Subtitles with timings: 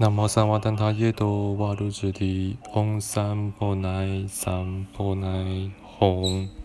[0.00, 5.28] 南无三瓦丹他耶多瓦卢子提，唵三波奈三波奈
[5.98, 6.48] 吽。